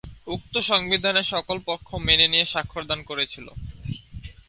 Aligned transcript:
উক্ত 0.27 0.53
সংবিধানে 0.69 1.21
সকল 1.33 1.57
পক্ষ 1.69 1.87
মেনে 2.07 2.27
নিয়ে 2.27 2.45
স্বাক্ষর 2.45 2.83
দান 2.89 2.99
করেছিল। 3.09 3.47